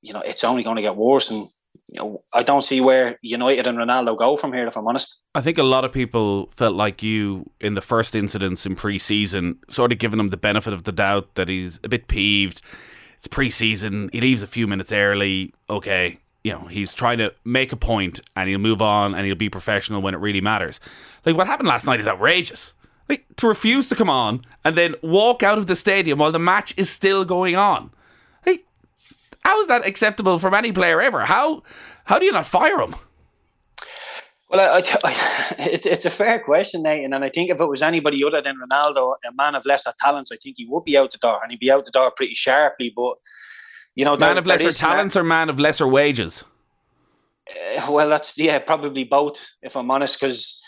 [0.00, 1.30] you know, it's only going to get worse.
[1.30, 1.46] And
[1.88, 4.66] you know, I don't see where United and Ronaldo go from here.
[4.66, 5.22] If I'm honest.
[5.34, 9.58] I think a lot of people felt like you in the first incidents in pre-season,
[9.68, 12.62] sort of giving him the benefit of the doubt that he's a bit peeved.
[13.18, 14.08] It's pre-season.
[14.12, 15.52] He leaves a few minutes early.
[15.68, 19.34] Okay, you know he's trying to make a point, and he'll move on, and he'll
[19.34, 20.80] be professional when it really matters.
[21.24, 22.74] Like what happened last night is outrageous.
[23.08, 26.38] Like to refuse to come on and then walk out of the stadium while the
[26.38, 27.90] match is still going on.
[28.46, 28.64] Like,
[29.44, 31.24] how is that acceptable from any player ever?
[31.24, 31.62] How
[32.04, 32.94] how do you not fire him?
[34.48, 37.82] Well, I, I, it's it's a fair question, Nathan, and I think if it was
[37.82, 41.12] anybody other than Ronaldo, a man of lesser talents, I think he would be out
[41.12, 42.92] the door, and he'd be out the door pretty sharply.
[42.94, 43.16] But
[43.94, 46.44] you know, Man there- of lesser is that- talents or man of lesser wages?
[47.48, 50.62] Uh, well, that's yeah, probably both, if I'm honest, because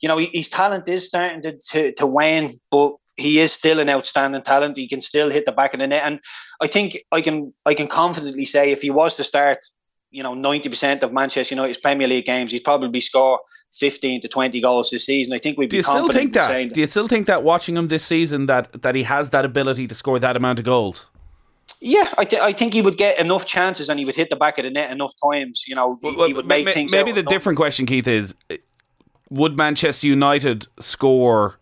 [0.00, 3.88] you know his talent is starting to, to to wane, but he is still an
[3.88, 4.76] outstanding talent.
[4.76, 6.20] He can still hit the back of the net, and
[6.60, 9.58] I think I can I can confidently say if he was to start,
[10.10, 13.40] you know, ninety percent of Manchester United's Premier League games, he'd probably score
[13.74, 15.34] fifteen to twenty goals this season.
[15.34, 15.70] I think we'd be.
[15.70, 16.72] Do you still think in that?
[16.72, 19.88] Do you still think that watching him this season that that he has that ability
[19.88, 21.06] to score that amount of goals?
[21.80, 24.36] Yeah, I, th- I think he would get enough chances and he would hit the
[24.36, 25.64] back of the net enough times.
[25.66, 26.92] You know, he, he would make Ma- things.
[26.92, 28.34] Maybe the of different question, Keith, is
[29.30, 31.58] would Manchester United score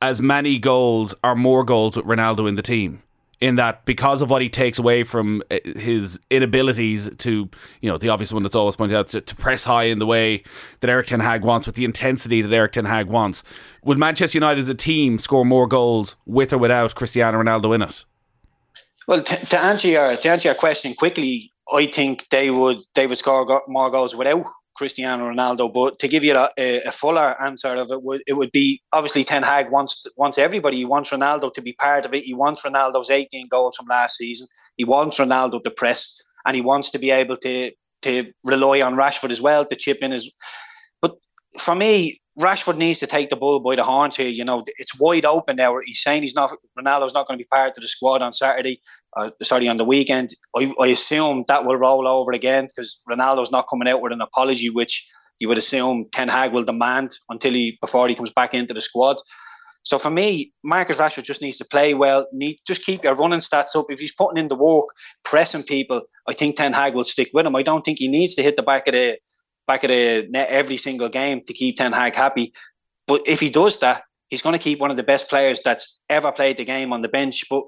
[0.00, 3.02] as many goals or more goals with Ronaldo in the team?
[3.40, 7.98] In that, because of what he takes away from uh, his inabilities to, you know,
[7.98, 10.44] the obvious one that's always pointed out to, to press high in the way
[10.78, 13.42] that Erik Ten Hag wants, with the intensity that Erik Ten Hag wants,
[13.82, 17.82] would Manchester United as a team score more goals with or without Cristiano Ronaldo in
[17.82, 18.04] it?
[19.08, 23.06] Well, to, to answer your to answer your question quickly, I think they would they
[23.06, 24.44] would score go- more goals without
[24.76, 25.72] Cristiano Ronaldo.
[25.72, 28.80] But to give you a, a, a fuller answer of it, would it would be
[28.92, 30.78] obviously Ten Hag wants wants everybody.
[30.78, 32.24] He wants Ronaldo to be part of it.
[32.24, 34.46] He wants Ronaldo's 18 goals from last season.
[34.76, 37.70] He wants Ronaldo to press, and he wants to be able to
[38.02, 40.30] to rely on Rashford as well to chip in as.
[41.58, 44.28] For me, Rashford needs to take the bull by the horns here.
[44.28, 45.78] You know, it's wide open now.
[45.84, 48.80] He's saying he's not Ronaldo's not going to be part of the squad on Saturday.
[49.16, 50.30] Uh, sorry, on the weekend.
[50.56, 54.22] I, I assume that will roll over again because Ronaldo's not coming out with an
[54.22, 55.06] apology, which
[55.40, 58.80] you would assume Ten Hag will demand until he before he comes back into the
[58.80, 59.18] squad.
[59.84, 62.26] So for me, Marcus Rashford just needs to play well.
[62.32, 63.86] Need just keep your running stats up.
[63.90, 64.86] If he's putting in the work,
[65.24, 67.56] pressing people, I think Ten Hag will stick with him.
[67.56, 69.18] I don't think he needs to hit the back of the
[69.66, 72.52] back of the net every single game to keep Ten Hag happy.
[73.06, 76.00] But if he does that, he's going to keep one of the best players that's
[76.08, 77.44] ever played the game on the bench.
[77.50, 77.62] But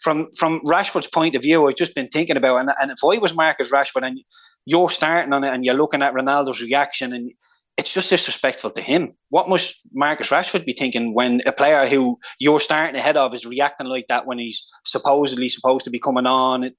[0.00, 3.18] from from Rashford's point of view, I've just been thinking about, and, and if I
[3.18, 4.20] was Marcus Rashford and
[4.66, 7.30] you're starting on it and you're looking at Ronaldo's reaction and
[7.76, 9.14] it's just disrespectful to him.
[9.30, 13.44] What must Marcus Rashford be thinking when a player who you're starting ahead of is
[13.44, 16.64] reacting like that when he's supposedly supposed to be coming on?
[16.64, 16.74] It,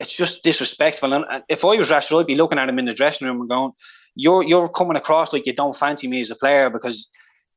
[0.00, 1.12] it's just disrespectful.
[1.12, 3.50] And if I was Rashford, I'd be looking at him in the dressing room and
[3.50, 3.72] going,
[4.14, 7.08] "You're you're coming across like you don't fancy me as a player because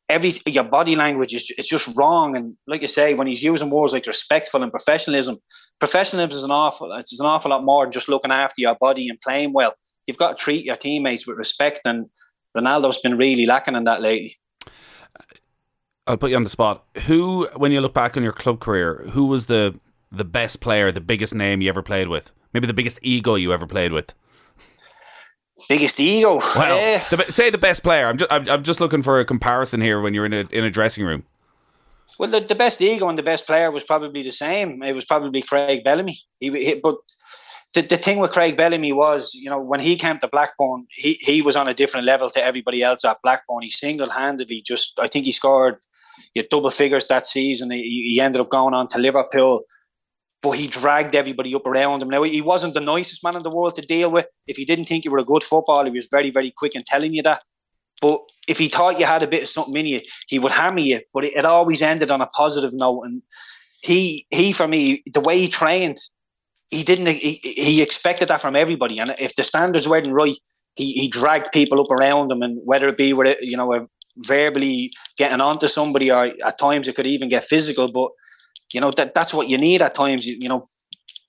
[0.09, 3.69] every your body language is it's just wrong." And like you say, when he's using
[3.69, 5.37] words like respectful and professionalism,
[5.79, 9.09] professionalism is an awful it's an awful lot more than just looking after your body
[9.09, 9.73] and playing well.
[10.07, 12.09] You've got to treat your teammates with respect and
[12.55, 14.37] Ronaldo's been really lacking in that lately.
[16.05, 16.83] I'll put you on the spot.
[17.05, 19.79] Who, when you look back on your club career, who was the
[20.11, 22.31] the best player, the biggest name you ever played with?
[22.53, 24.13] Maybe the biggest ego you ever played with.
[25.69, 26.39] Biggest ego.
[26.56, 28.08] Well, uh, the, say the best player.
[28.08, 30.63] I'm just I'm, I'm just looking for a comparison here when you're in a in
[30.63, 31.23] a dressing room.
[32.19, 34.84] Well, the, the best ego and the best player was probably the same.
[34.84, 36.19] It was probably Craig Bellamy.
[36.39, 36.97] He, he but
[37.73, 41.13] the, the thing with Craig Bellamy was, you know, when he came to Blackburn, he,
[41.13, 43.63] he was on a different level to everybody else at Blackburn.
[43.63, 45.78] He single handedly just, I think he scored
[46.36, 47.71] you double figures that season.
[47.71, 49.63] He, he ended up going on to Liverpool,
[50.43, 52.10] but he dragged everybody up around him.
[52.10, 54.27] Now, he wasn't the nicest man in the world to deal with.
[54.45, 56.84] If he didn't think you were a good footballer, he was very, very quick in
[56.84, 57.41] telling you that.
[58.01, 60.79] But if he thought you had a bit of something in you, he would hammer
[60.79, 60.99] you.
[61.13, 63.03] But it, it always ended on a positive note.
[63.03, 63.21] And
[63.82, 65.97] he, he for me, the way he trained,
[66.73, 70.38] he didn't he, he expected that from everybody and if the standards weren't right
[70.75, 73.88] he, he dragged people up around him and whether it be with it you know
[74.17, 78.10] verbally getting onto somebody or at times it could even get physical but
[78.71, 80.65] you know that that's what you need at times you, you know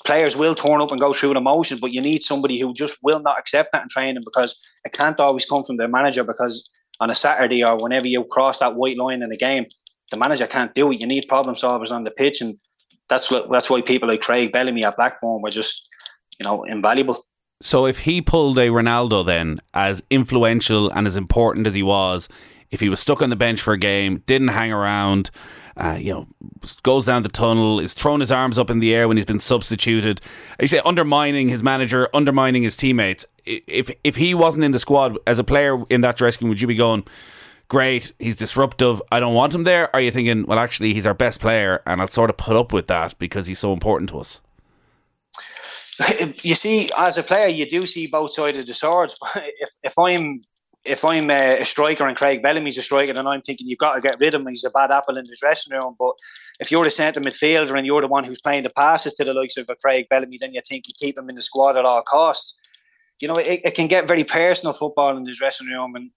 [0.05, 2.99] players will turn up and go through the motions but you need somebody who just
[3.03, 6.71] will not accept that in training because it can't always come from the manager because
[7.01, 9.65] on a Saturday or whenever you cross that white line in the game
[10.11, 12.55] the manager can't do it you need problem solvers on the pitch and
[13.09, 15.87] that's what that's why people like Craig Bellamy at Blackburn were just
[16.39, 17.25] you know invaluable.
[17.63, 22.29] So if he pulled a Ronaldo, then as influential and as important as he was,
[22.75, 25.31] if he was stuck on the bench for a game, didn't hang around.
[25.77, 26.27] Uh, you know,
[26.85, 29.41] goes down the tunnel, is throwing his arms up in the air when he's been
[29.41, 30.21] substituted.
[30.61, 33.27] You say undermining his manager, undermining his teammates.
[33.45, 36.61] If if he wasn't in the squad as a player in that dressing room, would
[36.61, 37.05] you be going?
[37.69, 39.95] great, he's disruptive, I don't want him there?
[39.95, 42.73] Are you thinking, well, actually, he's our best player and I'll sort of put up
[42.73, 44.41] with that because he's so important to us?
[46.43, 49.17] You see, as a player, you do see both sides of the swords.
[49.37, 50.43] if, if I'm
[50.85, 53.95] if I'm a, a, striker and Craig Bellamy's a striker, then I'm thinking you've got
[53.95, 54.49] to get rid of him.
[54.49, 55.97] He's a bad apple in the dressing room.
[55.99, 56.15] But
[56.61, 59.33] if you're the centre midfielder and you're the one who's playing the passes to the
[59.33, 61.85] likes of a Craig Bellamy, then you think you keep him in the squad at
[61.85, 62.59] all costs.
[63.21, 66.11] You know, it, it can get very personal football in the dressing room, and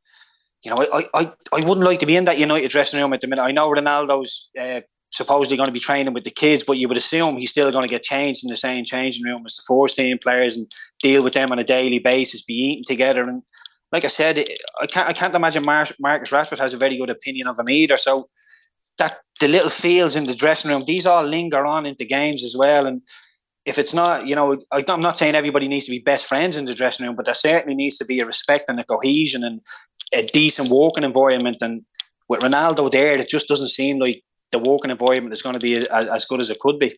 [0.63, 3.21] you know, I, I, I wouldn't like to be in that United dressing room at
[3.21, 3.43] the minute.
[3.43, 6.97] I know Ronaldo's uh, supposedly going to be training with the kids, but you would
[6.97, 9.95] assume he's still going to get changed in the same changing room as the first
[9.95, 10.67] team players and
[11.01, 13.23] deal with them on a daily basis, be eating together.
[13.23, 13.43] And
[13.91, 14.45] like I said,
[14.81, 17.69] I can't I can't imagine Mar- Marcus Rashford has a very good opinion of him
[17.69, 17.97] either.
[17.97, 18.25] So
[18.97, 22.55] that the little feels in the dressing room, these all linger on into games as
[22.57, 22.85] well.
[22.87, 23.01] And
[23.65, 26.65] if it's not, you know, I'm not saying everybody needs to be best friends in
[26.65, 29.61] the dressing room, but there certainly needs to be a respect and a cohesion and
[30.13, 31.57] a decent working environment.
[31.61, 31.83] And
[32.27, 34.21] with Ronaldo there, it just doesn't seem like
[34.51, 36.97] the working environment is going to be as good as it could be.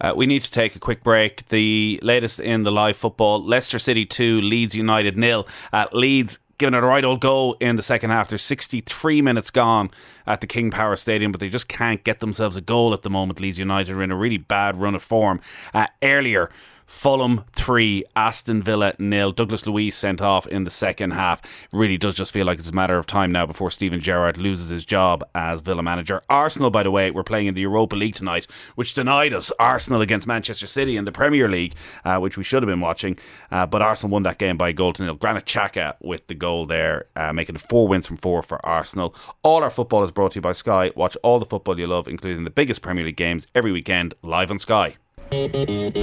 [0.00, 1.48] Uh, we need to take a quick break.
[1.48, 5.46] The latest in the live football Leicester City 2, Leeds United nil.
[5.72, 8.28] Uh, Leeds giving it a right old go in the second half.
[8.28, 9.90] There's 63 minutes gone
[10.26, 13.10] at the King Power Stadium, but they just can't get themselves a goal at the
[13.10, 13.40] moment.
[13.40, 15.40] Leeds United are in a really bad run of form.
[15.72, 16.50] Uh, earlier,
[16.88, 19.30] Fulham 3, Aston Villa nil.
[19.30, 21.42] Douglas Luiz sent off in the second half.
[21.70, 24.70] Really does just feel like it's a matter of time now before Steven Gerrard loses
[24.70, 26.22] his job as Villa manager.
[26.30, 30.00] Arsenal, by the way, we're playing in the Europa League tonight, which denied us Arsenal
[30.00, 31.74] against Manchester City in the Premier League,
[32.06, 33.18] uh, which we should have been watching.
[33.50, 35.14] Uh, but Arsenal won that game by a goal to nil.
[35.14, 39.14] Granit Xhaka with the goal there, uh, making four wins from four for Arsenal.
[39.42, 40.90] All our football is brought to you by Sky.
[40.96, 44.50] Watch all the football you love, including the biggest Premier League games every weekend live
[44.50, 44.96] on Sky.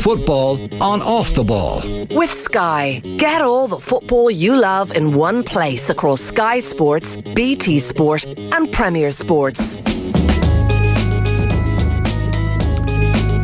[0.01, 1.81] Football on off the ball.
[2.17, 7.79] With Sky, get all the football you love in one place across Sky Sports, BT
[7.79, 9.81] Sport, and Premier Sports.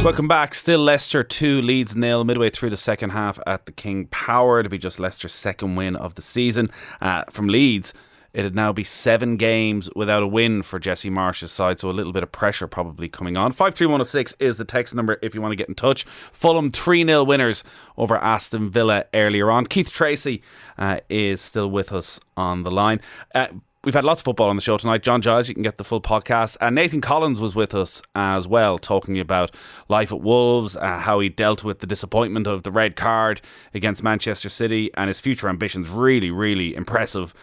[0.03, 0.55] Welcome back.
[0.55, 4.69] Still Leicester 2, Leeds nil, midway through the second half at the King Power to
[4.69, 6.69] be just Leicester's second win of the season.
[7.01, 7.93] Uh, from Leeds,
[8.33, 12.13] it'd now be seven games without a win for Jesse Marsch's side, so a little
[12.13, 13.51] bit of pressure probably coming on.
[13.51, 16.03] 53106 is the text number if you want to get in touch.
[16.31, 17.63] Fulham 3 0 winners
[17.97, 19.65] over Aston Villa earlier on.
[19.65, 20.41] Keith Treacy
[20.77, 23.01] uh, is still with us on the line.
[23.35, 23.47] Uh,
[23.83, 25.01] We've had lots of football on the show tonight.
[25.01, 26.55] John Giles, you can get the full podcast.
[26.61, 29.55] And Nathan Collins was with us as well, talking about
[29.89, 33.41] life at Wolves, uh, how he dealt with the disappointment of the red card
[33.73, 35.89] against Manchester City, and his future ambitions.
[35.89, 37.33] Really, really impressive.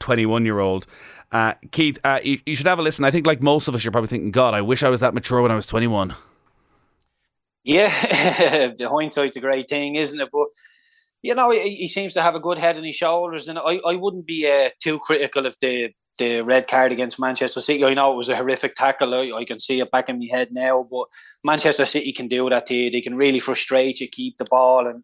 [0.00, 0.88] 21 year old.
[1.30, 3.04] Uh, Keith, uh, you, you, should have a listen.
[3.04, 5.14] I think, like most of us, you're probably thinking, God, I wish I was that
[5.14, 6.16] mature when I was 21.
[7.62, 7.88] Yeah,
[8.78, 10.30] the hindsight's a great thing, isn't it?
[10.32, 10.48] But
[11.22, 13.80] you know, he, he, seems to have a good head on his shoulders, and I,
[13.86, 17.84] I wouldn't be uh, too critical of the the red card against Manchester City.
[17.84, 19.14] I know it was a horrific tackle.
[19.14, 21.08] I, I can see it back in my head now, but
[21.44, 22.90] Manchester City can do that to you.
[22.90, 25.02] They can really frustrate you, keep the ball, and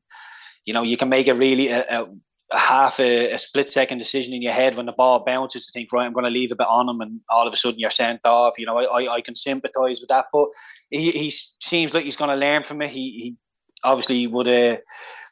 [0.65, 2.07] you know you can make it really a, a,
[2.53, 5.73] a half a, a, split second decision in your head when the ball bounces to
[5.73, 7.81] think, right, I'm going to leave a bit on him, and all of a sudden
[7.81, 8.59] you're sent off.
[8.59, 10.49] You know, I, I, I can sympathise with that, but
[10.91, 12.91] he, he seems like he's going to learn from it.
[12.91, 13.37] He, he
[13.85, 14.49] obviously would.
[14.49, 14.77] Uh,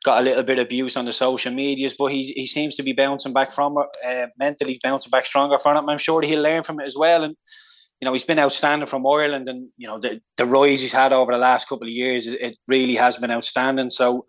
[0.05, 2.83] got a little bit of abuse on the social medias, but he, he seems to
[2.83, 5.91] be bouncing back from it, uh, mentally bouncing back stronger from it.
[5.91, 7.23] I'm sure he'll learn from it as well.
[7.25, 7.37] And,
[8.01, 11.13] you know, he's been outstanding from Ireland and, you know, the, the rise he's had
[11.13, 13.91] over the last couple of years, it, it really has been outstanding.
[13.91, 14.25] So,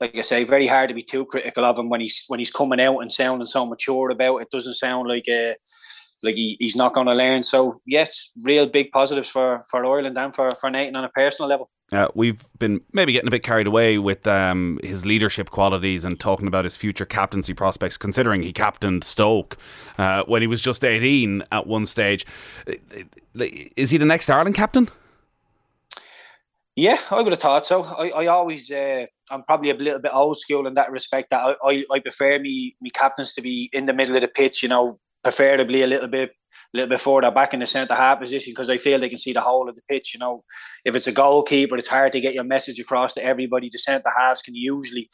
[0.00, 2.50] like I say, very hard to be too critical of him when he's when he's
[2.50, 4.50] coming out and sounding so mature about it.
[4.50, 5.56] Doesn't sound like a
[6.26, 7.42] like he, he's not going to learn.
[7.42, 11.48] So yes, real big positives for for Ireland and for for Nathan on a personal
[11.48, 11.70] level.
[11.92, 16.18] Uh, we've been maybe getting a bit carried away with um, his leadership qualities and
[16.18, 19.56] talking about his future captaincy prospects, considering he captained Stoke
[19.96, 22.26] uh, when he was just 18 at one stage.
[23.34, 24.88] Is he the next Ireland captain?
[26.74, 27.84] Yeah, I would have thought so.
[27.84, 31.30] I, I always, uh, I'm probably a little bit old school in that respect.
[31.30, 34.28] That I, I, I prefer me, me captains to be in the middle of the
[34.28, 36.30] pitch, you know, preferably a little bit
[36.74, 39.18] a little bit further back in the centre half position because I feel they can
[39.18, 40.14] see the whole of the pitch.
[40.14, 40.44] You know,
[40.84, 43.68] if it's a goalkeeper, it's hard to get your message across to everybody.
[43.70, 45.08] The centre halves can usually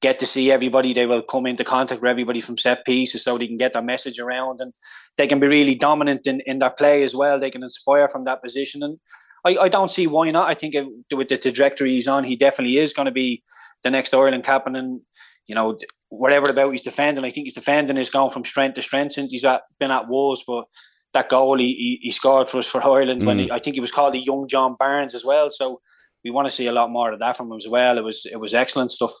[0.00, 0.92] get to see everybody.
[0.92, 3.82] They will come into contact with everybody from set pieces so they can get their
[3.82, 4.72] message around and
[5.16, 7.40] they can be really dominant in, in their play as well.
[7.40, 8.82] They can inspire from that position.
[8.82, 8.98] And
[9.44, 10.48] I, I don't see why not.
[10.48, 10.74] I think
[11.12, 13.42] with the trajectory he's on, he definitely is going to be
[13.82, 14.76] the next Ireland captain.
[14.76, 15.00] And,
[15.46, 18.82] you know, whatever about he's defending, I think he's defending is going from strength to
[18.82, 20.44] strength since he's at, been at Wolves.
[20.46, 20.66] But
[21.12, 23.26] that goal he, he scored for us for Ireland mm.
[23.26, 23.50] when he, mm.
[23.50, 25.50] I think he was called the young John Barnes as well.
[25.50, 25.80] So
[26.24, 27.98] we want to see a lot more of that from him as well.
[27.98, 29.12] It was it was excellent stuff.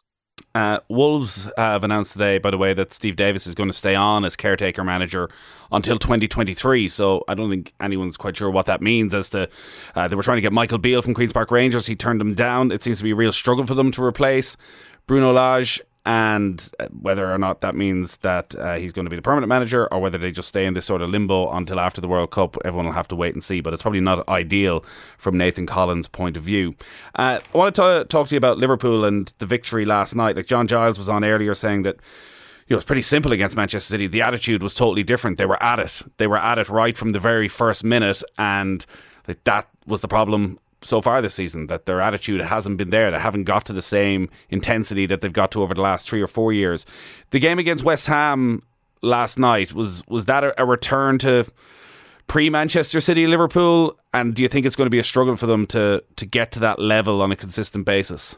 [0.54, 3.94] Uh, Wolves have announced today, by the way, that Steve Davis is going to stay
[3.94, 5.28] on as caretaker manager
[5.70, 6.88] until 2023.
[6.88, 9.14] So I don't think anyone's quite sure what that means.
[9.14, 9.48] As to
[9.94, 12.34] uh, they were trying to get Michael Beale from Queens Park Rangers, he turned them
[12.34, 12.72] down.
[12.72, 14.56] It seems to be a real struggle for them to replace
[15.06, 19.16] Bruno Lage and uh, whether or not that means that uh, he's going to be
[19.16, 22.00] the permanent manager or whether they just stay in this sort of limbo until after
[22.00, 23.60] the World Cup, everyone will have to wait and see.
[23.60, 24.84] But it's probably not ideal
[25.18, 26.76] from Nathan Collins' point of view.
[27.16, 30.36] Uh, I want to talk to you about Liverpool and the victory last night.
[30.36, 31.96] Like John Giles was on earlier saying that.
[32.68, 34.08] You know, it's pretty simple against Manchester City.
[34.08, 35.38] The attitude was totally different.
[35.38, 36.02] They were at it.
[36.16, 38.84] They were at it right from the very first minute, and
[39.44, 43.10] that was the problem so far this season that their attitude hasn't been there.
[43.10, 46.22] They haven't got to the same intensity that they've got to over the last three
[46.22, 46.86] or four years.
[47.30, 48.62] The game against West Ham
[49.02, 51.46] last night was was that a, a return to
[52.26, 53.98] pre Manchester City Liverpool?
[54.14, 56.52] And do you think it's going to be a struggle for them to to get
[56.52, 58.36] to that level on a consistent basis?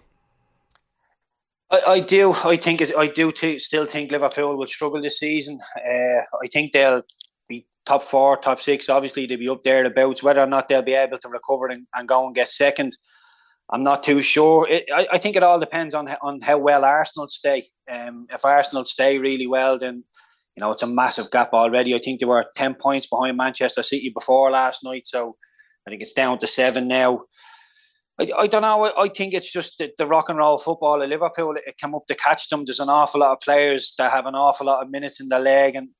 [1.70, 2.32] I, I do.
[2.44, 5.60] I think it, I do t- still think Liverpool will struggle this season.
[5.76, 7.02] Uh, I think they'll
[7.88, 8.88] top four, top six.
[8.88, 10.22] Obviously, they'll be up there abouts.
[10.22, 12.96] Whether or not they'll be able to recover and, and go and get second,
[13.70, 14.66] I'm not too sure.
[14.68, 17.64] It, I, I, think it all depends on on how well Arsenal stay.
[17.90, 20.04] Um, if Arsenal stay really well, then
[20.56, 21.94] you know it's a massive gap already.
[21.94, 25.36] I think they were ten points behind Manchester City before last night, so
[25.86, 27.22] I think it's down to seven now.
[28.20, 28.84] I, I don't know.
[28.84, 31.56] I, I think it's just the, the, rock and roll football of Liverpool.
[31.56, 32.64] It, it came up to catch them.
[32.64, 35.38] There's an awful lot of players that have an awful lot of minutes in the
[35.38, 35.90] leg, and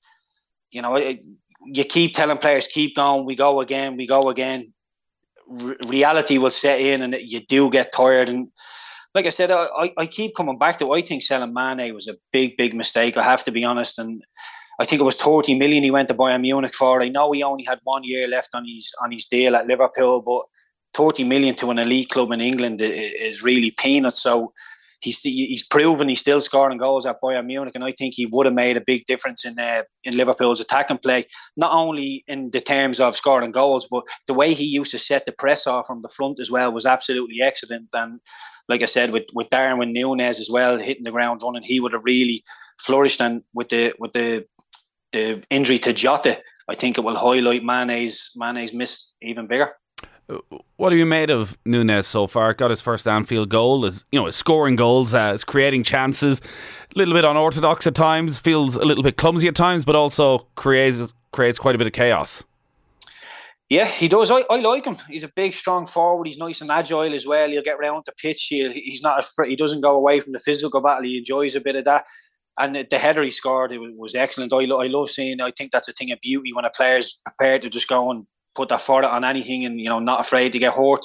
[0.70, 4.72] you know, you keep telling players, keep going, we go again, we go again.
[5.50, 8.28] R- reality will set in and you do get tired.
[8.28, 8.48] And
[9.14, 12.14] like I said, I, I keep coming back to I think selling Mane was a
[12.32, 13.16] big, big mistake.
[13.16, 13.98] I have to be honest.
[13.98, 14.22] And
[14.80, 17.02] I think it was 30 million he went to Bayern Munich for.
[17.02, 20.22] I know he only had one year left on his on his deal at Liverpool,
[20.22, 20.42] but
[20.94, 24.22] thirty million to an elite club in England is really peanuts.
[24.22, 24.52] So
[25.00, 28.46] he's he's proven he's still scoring goals at Bayern Munich, and I think he would
[28.46, 31.26] have made a big difference in uh, in Liverpool's attacking play.
[31.56, 35.24] Not only in the terms of scoring goals, but the way he used to set
[35.24, 37.88] the press off from the front as well was absolutely excellent.
[37.92, 38.20] And
[38.68, 41.92] like I said, with with Darwin Nunez as well hitting the ground running, he would
[41.92, 42.42] have really
[42.78, 43.20] flourished.
[43.20, 44.46] And with the with the
[45.12, 46.38] the injury to Jota,
[46.68, 49.72] I think it will highlight Mane's Mane's miss even bigger.
[50.76, 52.52] What have you made of Nunez so far?
[52.52, 53.86] Got his first Anfield goal.
[53.86, 56.40] Is you know, is scoring goals, uh, is creating chances.
[56.94, 58.38] A little bit unorthodox at times.
[58.38, 61.94] Feels a little bit clumsy at times, but also creates creates quite a bit of
[61.94, 62.44] chaos.
[63.70, 64.30] Yeah, he does.
[64.30, 64.96] I, I like him.
[65.08, 66.26] He's a big, strong forward.
[66.26, 67.48] He's nice and agile as well.
[67.48, 68.46] He'll get around the pitch.
[68.48, 69.24] He, he's not.
[69.46, 71.04] He doesn't go away from the physical battle.
[71.04, 72.04] He enjoys a bit of that.
[72.58, 74.52] And the header he scored it was excellent.
[74.52, 75.40] I, I love seeing.
[75.40, 78.26] I think that's a thing of beauty when a player's prepared to just go and
[78.58, 81.00] put their foot on anything and you know not afraid to get hurt.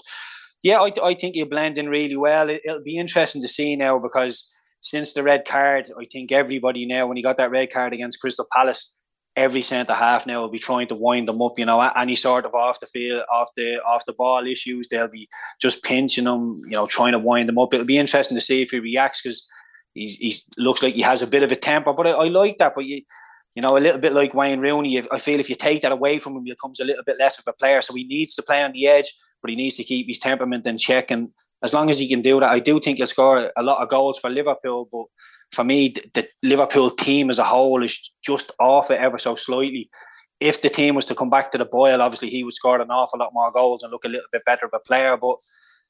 [0.64, 2.50] Yeah, I, I think he'll blend in really well.
[2.50, 4.36] It, will be interesting to see now because
[4.82, 8.20] since the red card, I think everybody now when he got that red card against
[8.20, 9.00] Crystal Palace,
[9.36, 11.54] every centre half now will be trying to wind them up.
[11.58, 15.08] You know, any sort of off the field, off the off the ball issues, they'll
[15.08, 15.28] be
[15.62, 16.56] just pinching them.
[16.66, 17.74] You know, trying to wind them up.
[17.74, 19.48] It'll be interesting to see if he reacts because
[19.94, 21.94] he looks like he has a bit of a temper.
[21.94, 22.74] But I, I like that.
[22.74, 23.04] But you
[23.56, 25.00] you know, a little bit like Wayne Rooney.
[25.12, 27.38] I feel if you take that away from him, he becomes a little bit less
[27.38, 27.82] of a player.
[27.82, 30.66] So he needs to play on the edge, but he needs to keep his temperament
[30.66, 31.12] in check.
[31.12, 31.30] And
[31.62, 33.90] as long as he can do that, I do think he'll score a lot of
[33.90, 34.90] goals for Liverpool.
[34.92, 35.06] But
[35.52, 39.90] for me, the Liverpool team as a whole is just off it ever so slightly.
[40.40, 42.90] If the team was to come back to the boil, obviously he would score an
[42.90, 45.16] awful lot more goals and look a little bit better of a player.
[45.16, 45.38] But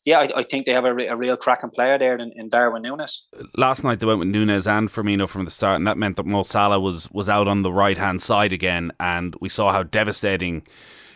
[0.06, 2.82] yeah, I, I, think they have a, a real cracking player there in, in, Darwin
[2.82, 3.30] Nunez.
[3.56, 6.26] Last night they went with Nunez and Firmino from the start, and that meant that
[6.26, 9.84] Mo Salah was was out on the right hand side again, and we saw how
[9.84, 10.64] devastating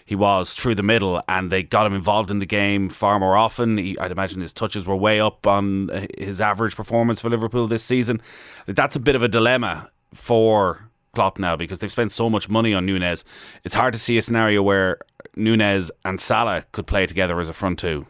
[0.05, 3.35] he was through the middle, and they got him involved in the game far more
[3.35, 3.77] often.
[3.77, 7.67] He, I'd imagine his touches were way up on uh, his average performance for Liverpool
[7.67, 8.21] this season.
[8.67, 12.73] That's a bit of a dilemma for Klopp now because they've spent so much money
[12.73, 13.25] on Nunez.
[13.65, 14.99] It's hard to see a scenario where
[15.35, 18.05] Nunez and Salah could play together as a front two.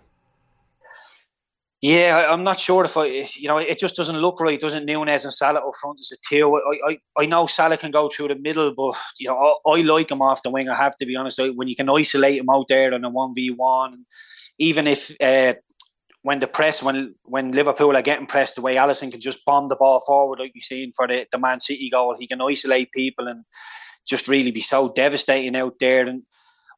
[1.82, 3.06] Yeah, I'm not sure if I,
[3.36, 6.18] you know, it just doesn't look right, doesn't Nunez and Salah up front as a
[6.28, 6.56] two.
[6.56, 9.82] I, I, I know Salah can go through the middle, but you know, I, I
[9.82, 10.70] like him off the wing.
[10.70, 11.40] I have to be honest.
[11.56, 14.06] When you can isolate him out there in a one v one,
[14.58, 15.54] even if uh,
[16.24, 19.68] when the press, when when Liverpool are getting pressed, the way Alisson can just bomb
[19.68, 22.92] the ball forward, like you've seen for the, the Man City goal, he can isolate
[22.92, 23.46] people and
[24.08, 26.08] just really be so devastating out there.
[26.08, 26.26] And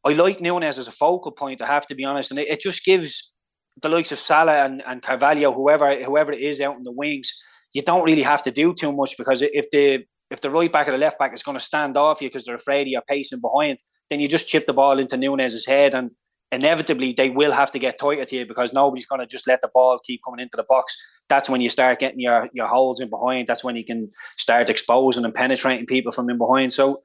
[0.06, 1.62] I like Nunez as a focal point.
[1.62, 3.34] I have to be honest, and it, it just gives
[3.82, 7.34] the likes of Salah and, and Carvalho, whoever whoever it is out in the wings,
[7.74, 10.88] you don't really have to do too much because if the if the right back
[10.88, 13.42] or the left back is going to stand off you because they're afraid you're pacing
[13.42, 16.12] behind, then you just chip the ball into Nunez's head and
[16.52, 19.62] inevitably they will have to get tighter to you because nobody's going to just let
[19.62, 20.96] the ball keep coming into the box.
[21.30, 23.48] That's when you start getting your, your holes in behind.
[23.48, 24.08] That's when you can
[24.38, 26.74] start exposing and penetrating people from in behind.
[26.74, 26.98] So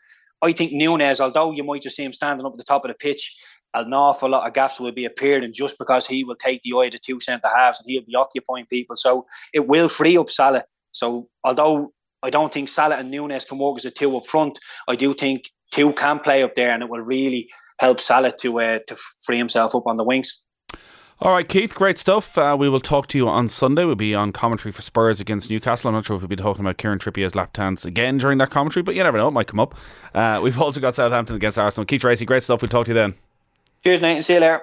[0.42, 2.88] I think Nunez, although you might just see him standing up at the top of
[2.88, 3.34] the pitch,
[3.74, 6.86] an awful lot of gaps will be appearing just because he will take the eye
[6.86, 8.96] of the two centre halves and he'll be occupying people.
[8.96, 10.64] So it will free up Salah.
[10.92, 14.58] So although I don't think Salah and Nunez can work as a two up front,
[14.88, 17.50] I do think two can play up there and it will really
[17.80, 18.96] help Salah to uh, to
[19.26, 20.40] free himself up on the wings.
[21.20, 22.36] All right, Keith, great stuff.
[22.36, 23.84] Uh, we will talk to you on Sunday.
[23.84, 25.88] We'll be on commentary for Spurs against Newcastle.
[25.88, 28.50] I'm not sure if we'll be talking about Kieran Trippier's lap dance again during that
[28.50, 29.76] commentary, but you never know, it might come up.
[30.12, 31.86] Uh, we've also got Southampton against Arsenal.
[31.86, 32.62] Keith Treacy, great stuff.
[32.62, 33.14] We'll talk to you then.
[33.87, 34.53] Cheers, Nate, and see you later.